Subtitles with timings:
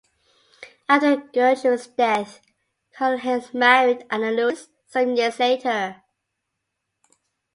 [0.89, 2.39] After Gertrud's death,
[2.97, 6.01] Karlheinz married Anna-Luise some years later.